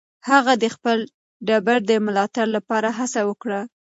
هغه 0.29 0.53
د 0.63 0.65
خپل 0.75 0.97
ټبر 1.47 1.77
د 1.89 1.91
ملاتړ 2.05 2.45
لپاره 2.57 2.89
هڅه 2.99 3.21
وکړه. 3.29 3.59